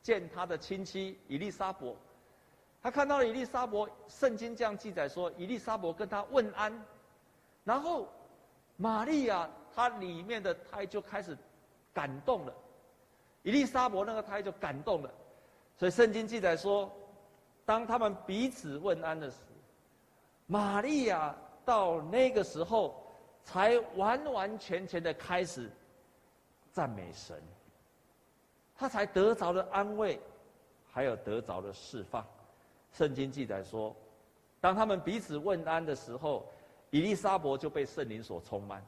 [0.06, 1.96] 见他的亲戚伊丽莎伯，
[2.80, 6.72] 他看到了伊丽莎伯，圣经这样记载说，伊丽莎伯跟他问安，
[7.64, 8.06] 然后
[8.76, 11.36] 玛利亚她里面的胎就开始
[11.92, 12.54] 感动了，
[13.42, 15.10] 伊丽莎伯那个胎就感动了，
[15.76, 16.88] 所以圣经记载说，
[17.64, 19.38] 当他们彼此问安的时，
[20.46, 25.68] 玛利亚到那个时候才完完全全的开始
[26.70, 27.42] 赞美神。
[28.78, 30.20] 他才得着了安慰，
[30.90, 32.26] 还有得着了释放。
[32.92, 33.94] 圣经记载说，
[34.60, 36.46] 当他们彼此问安的时候，
[36.90, 38.84] 以利沙伯就被圣灵所充满。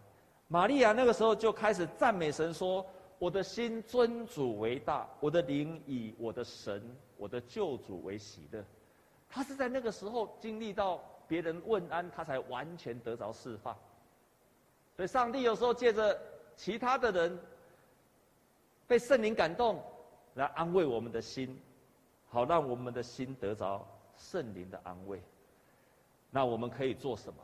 [0.46, 2.84] 玛利亚那个时候就开始赞美神，说
[3.18, 6.82] ：“我的心尊主为大，我的灵以我的神、
[7.16, 8.62] 我的救主为喜乐。”
[9.28, 13.76] 他是在那个时候经历到别人问安，他才完全得着释放。
[14.96, 16.18] 所以，上帝有时候借着
[16.56, 17.38] 其他的人。
[18.88, 19.80] 被圣灵感动，
[20.34, 21.56] 来安慰我们的心，
[22.26, 25.22] 好让我们的心得着圣灵的安慰。
[26.30, 27.40] 那我们可以做什么？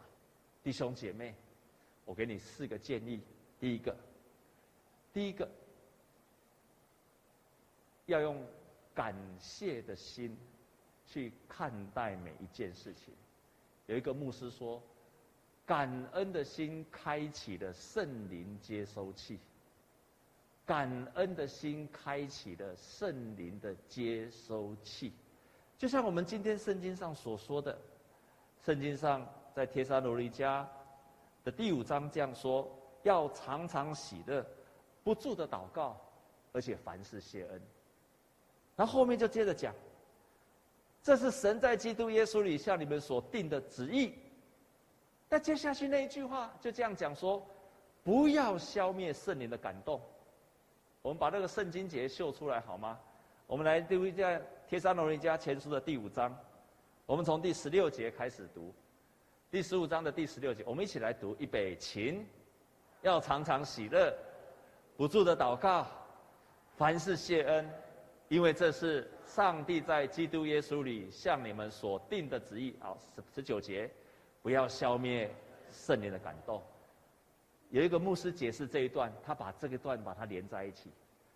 [0.62, 1.34] 弟兄姐妹，
[2.06, 3.20] 我给你四个建议。
[3.60, 3.94] 第一个，
[5.12, 5.48] 第一个，
[8.06, 8.42] 要用
[8.94, 10.34] 感谢的心
[11.06, 13.12] 去看待每一件事情。
[13.86, 14.82] 有一个牧师说，
[15.66, 19.38] 感恩的心开启了圣灵接收器。
[20.66, 25.12] 感恩的心开启了圣灵的接收器，
[25.76, 27.78] 就像我们今天圣经上所说的，
[28.64, 30.64] 圣经上在帖撒罗尼迦
[31.44, 32.66] 的第五章这样说：
[33.02, 34.44] 要常常喜乐，
[35.02, 36.00] 不住的祷告，
[36.52, 37.62] 而且凡事谢恩。
[38.74, 39.74] 然后后面就接着讲，
[41.02, 44.14] 这是神在基督耶稣里向你们所定的旨意。
[45.28, 47.46] 那接下去那一句话就这样讲说：
[48.02, 50.00] 不要消灭圣灵的感动。
[51.04, 52.98] 我们把那个圣经节秀出来好吗？
[53.46, 54.30] 我们来读一下
[54.66, 56.34] 《帖撒罗尼家前书》的第五章，
[57.04, 58.74] 我们从第十六节开始读，
[59.50, 61.36] 第十五章的第十六节，我们一起来读。
[61.38, 62.24] 预备起，
[63.02, 64.16] 要常常喜乐，
[64.96, 65.86] 不住的祷告，
[66.74, 67.70] 凡事谢恩，
[68.28, 72.74] 因为这是上帝在基督耶稣里向你们所定的旨意。
[72.80, 73.90] 好，十十九节，
[74.40, 75.30] 不要消灭
[75.70, 76.62] 圣灵的感动。
[77.74, 80.92] 有一个牧师解释这一段，他把这个段把它连在一起。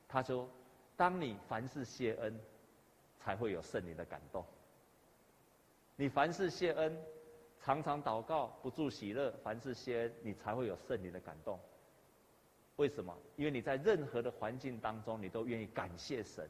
[0.07, 0.49] 他说
[0.97, 2.33] ：“当你凡事谢恩，
[3.19, 4.45] 才会有圣灵的感动。
[5.97, 6.97] 你凡事谢恩，
[7.61, 11.59] 常常祷告，不住喜乐，凡事谢恩，你才会有圣灵的感动。
[12.77, 13.13] 为什么？
[13.35, 16.49] 因为你在任何的环境当中，你都愿意感谢神，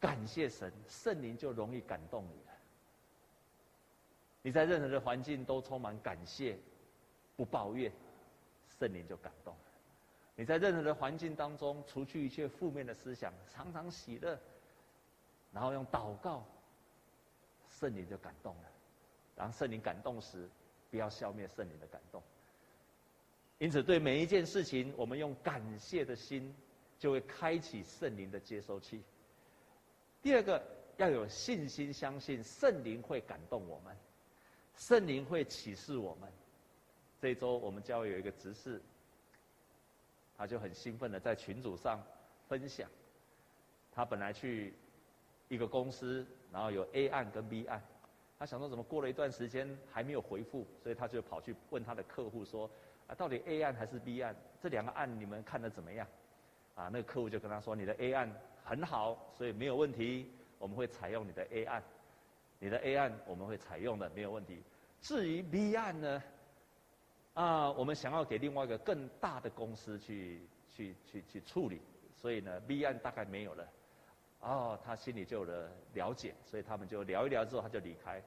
[0.00, 2.52] 感谢神，圣灵就容易感动你了。
[4.42, 6.58] 你在任何的环境都充满感谢，
[7.36, 7.92] 不抱怨。”
[8.78, 9.60] 圣灵就感动了，
[10.36, 14.38] 你在任何的环境当中，除去一切负面的思想，常常喜乐，
[15.52, 16.44] 然后用祷告，
[17.68, 18.62] 圣灵就感动了。
[19.34, 20.48] 当圣灵感动时，
[20.90, 22.22] 不要消灭圣灵的感动。
[23.58, 26.54] 因此，对每一件事情，我们用感谢的心，
[26.98, 29.02] 就会开启圣灵的接收器。
[30.22, 30.64] 第二个，
[30.96, 33.96] 要有信心，相信圣灵会感动我们，
[34.76, 36.32] 圣灵会启示我们。
[37.20, 38.80] 这一周我们教会有一个执事，
[40.36, 42.00] 他就很兴奋的在群组上
[42.46, 42.88] 分享，
[43.90, 44.72] 他本来去
[45.48, 47.82] 一个公司，然后有 A 案跟 B 案，
[48.38, 52.70] 他想说怎么过了一段时间还没有回复，所以他就跑去问他的客户说，
[53.08, 54.36] 啊到底 A 案还是 B 案？
[54.60, 56.06] 这两个案你们看的怎么样？
[56.76, 58.32] 啊那个客户就跟他说，你的 A 案
[58.64, 61.82] 很好，所以没有问题，我们会采用你的 A 案，
[62.60, 64.62] 你的 A 案我们会采用的没有问题。
[65.00, 66.22] 至于 B 案呢？
[67.38, 71.80] 啊，我们想要给另外一个更大的公司去去去去处理，
[72.12, 73.64] 所以呢，B 案大概没有了。
[74.40, 78.20] 哦，他心里就有了了解，所以他们就聊一聊之后，他就离开。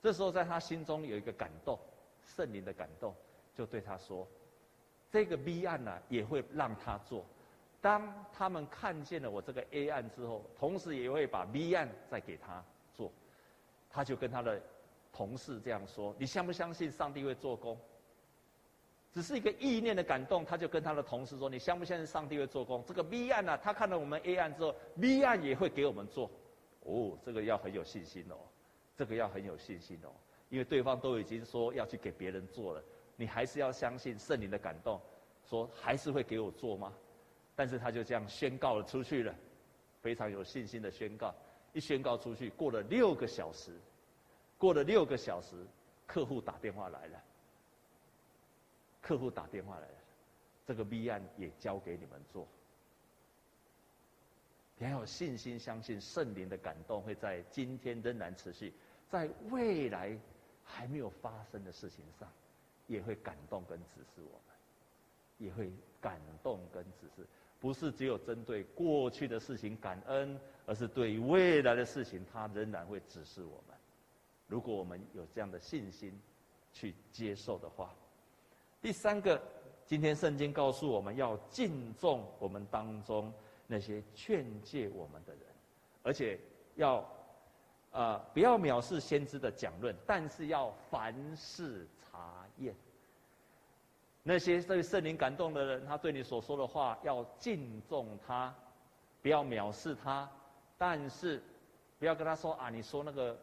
[0.00, 1.78] 这时候在他心中有一个感动，
[2.22, 3.14] 圣灵的感动，
[3.54, 4.26] 就对他说
[5.12, 7.26] ：“这个 B 案呢，也会让他做。
[7.82, 12.64] 当他们看见了我这个 A 案之后，同时也会把 B 案再给他
[12.94, 13.12] 做。”
[13.90, 14.58] 他就跟他的
[15.12, 17.78] 同事这样说：“你相不相信上帝会做工？”
[19.14, 22.82] 只是一个意念的感动，他就跟他的同事说：“你相不相信上帝会做工？
[22.84, 26.28] 这个 B 案呢、啊，他看到我们 A 案之后，B 案也会给我们做。
[26.80, 28.34] 哦，这个要很有信心哦，
[28.96, 30.10] 这个要很有信心哦，
[30.48, 32.82] 因为对方都已经说要去给别人做了，
[33.14, 35.00] 你还是要相信圣灵的感动，
[35.48, 36.92] 说还是会给我做吗？
[37.54, 39.32] 但是他就这样宣告了出去了，
[40.02, 41.32] 非常有信心的宣告。
[41.72, 43.70] 一宣告出去，过了六个小时，
[44.58, 45.54] 过了六个小时，
[46.04, 47.22] 客户打电话来了。”
[49.06, 49.88] 客户打电话来，
[50.66, 52.48] 这个 B 案也交给你们做。
[54.78, 58.72] 你要有信心，相信圣灵的感动会在今天仍然持续，
[59.10, 60.18] 在未来
[60.64, 62.26] 还没有发生的事情上，
[62.86, 64.56] 也会感动跟指示我们，
[65.36, 67.26] 也会感动跟指示，
[67.60, 73.76] 不是只有针对过去的事情感恩，而是对于未来的事情，他仍然会指示我们。
[74.48, 76.18] 如果我们有这样的信心
[76.72, 77.94] 去接受的话。
[78.84, 79.40] 第三个，
[79.86, 83.32] 今天圣经告诉我们要敬重我们当中
[83.66, 85.42] 那些劝诫我们的人，
[86.02, 86.38] 而且
[86.74, 87.02] 要，
[87.92, 92.74] 呃，不要藐视先知的讲论，但是要凡事查验。
[94.22, 98.54] 那些被圣灵感动的人，他对你所说的话要敬重他，
[99.22, 100.30] 不要藐视他，
[100.76, 101.42] 但是
[101.98, 103.38] 不要跟他说啊，你说那个，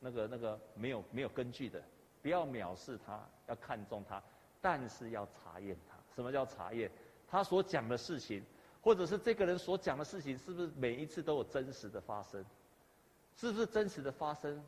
[0.00, 1.82] 那个那个没有没有根据的，
[2.20, 4.22] 不要藐视他，要看重他。
[4.64, 6.90] 但是要查验他，什么叫查验？
[7.28, 8.42] 他所讲的事情，
[8.80, 12.42] 或者是这个人所讲的事情，是不是每一次都有真实的发生？
[13.36, 14.64] 是不是真实的发生？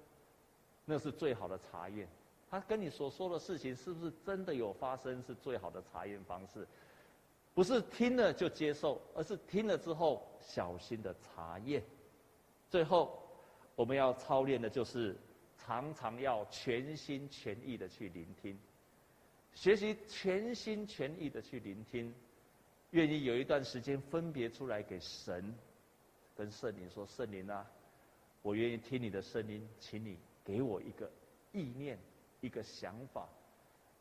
[0.85, 2.07] 那是最好的查验。
[2.51, 5.23] 他跟你所说的事情，是不是真的有发生？
[5.23, 6.69] 是最好的查验方式。
[7.55, 11.83] 不是听了就接受，而是听了之后小心的查验。
[12.69, 13.19] 最后，
[13.75, 15.17] 我们要操练的就是
[15.57, 18.59] 常常要全心全意的去聆听。
[19.57, 22.15] 学习全心全意的去聆听，
[22.91, 25.55] 愿意有一段时间分别出来给神，
[26.37, 27.67] 跟圣灵说：“圣灵啊，
[28.43, 31.11] 我愿意听你的声音，请你给我一个
[31.53, 31.99] 意念，
[32.43, 33.27] 一个想法，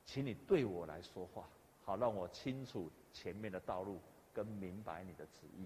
[0.03, 1.47] 请你对我来说话，
[1.85, 4.01] 好让我清楚前面的道路，
[4.33, 5.65] 跟明白你的旨意。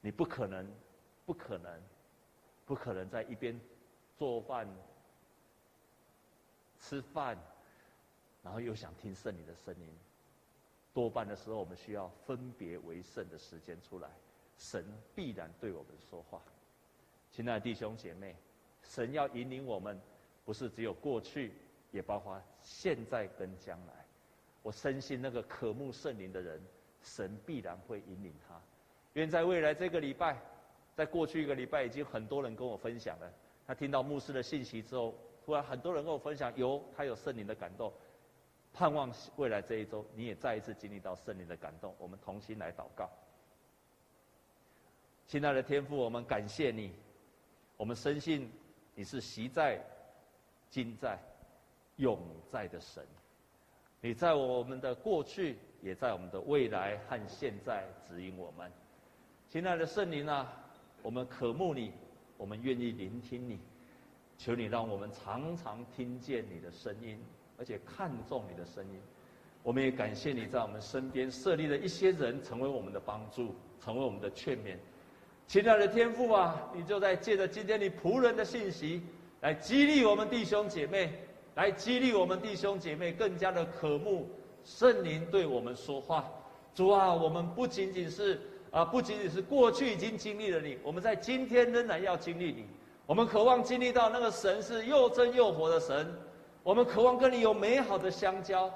[0.00, 0.68] 你不可能，
[1.24, 1.80] 不可能，
[2.66, 3.58] 不可能在一边
[4.18, 4.68] 做饭、
[6.80, 7.38] 吃饭。”
[8.42, 9.88] 然后又想听圣灵的声音，
[10.94, 14.08] 多半的时候我们需要分别为圣的时间出来，
[14.56, 14.84] 神
[15.14, 16.40] 必然对我们说话。
[17.30, 18.34] 亲爱的弟兄姐妹，
[18.82, 20.00] 神要引领我们，
[20.44, 21.52] 不是只有过去，
[21.92, 23.92] 也包括现在跟将来。
[24.62, 26.60] 我深信那个渴慕圣灵的人，
[27.02, 28.60] 神必然会引领他。
[29.14, 30.40] 愿在未来这个礼拜，
[30.94, 33.32] 在过去一个礼拜已经很多人跟我分享了，
[33.66, 35.14] 他听到牧师的信息之后，
[35.44, 37.92] 突然很多人跟我分享，有他有圣灵的感动。
[38.72, 41.94] 盼望未来这一周，你也再一次经历到圣灵的感动。
[41.98, 43.10] 我们同心来祷告。
[45.26, 46.92] 亲爱的天父，我们感谢你，
[47.76, 48.50] 我们深信
[48.94, 49.80] 你是昔在、
[50.70, 51.18] 今在、
[51.96, 52.18] 永
[52.50, 53.06] 在的神。
[54.00, 58.72] 你在我们的过去，也在我们的未来和现在指引我们。
[59.48, 60.50] 亲爱的圣灵啊，
[61.02, 61.92] 我们渴慕你，
[62.38, 63.58] 我们愿意聆听你。
[64.38, 67.22] 求你让我们常常听见你的声音。
[67.60, 68.98] 而且看重你的声音，
[69.62, 73.54] 我们也感谢你在我们身边设立了一些人，成为我们的帮助，
[73.84, 74.78] 成为我们的劝勉。
[75.46, 79.02] 亲爱的天父啊，你就在借着今天你仆人的信息，
[79.42, 81.12] 来激励我们弟兄姐妹，
[81.54, 84.26] 来激励我们弟兄姐妹更加的渴慕
[84.64, 86.32] 圣灵对我们说话。
[86.74, 88.40] 主啊，我们不仅仅是
[88.70, 92.64] 啊，不仅仅是过去已经经历了你，我们在今天仍然要经历你。
[93.04, 96.10] 我们渴望经历到那个神是又真又活的神。
[96.62, 98.70] 我们渴望跟你有美好的相交，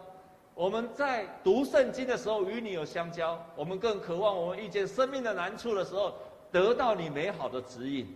[0.55, 6.15] 我们在读圣经的时候与你有相交，我们更渴望我们遇见生命的难处的时候
[6.51, 8.07] 得到你美好的指引。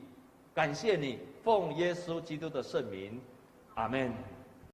[0.55, 3.21] 感谢你，奉耶稣基督的圣名，
[3.75, 4.13] 阿门。